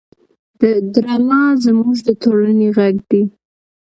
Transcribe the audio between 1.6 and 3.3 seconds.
زموږ د ټولنې غږ دی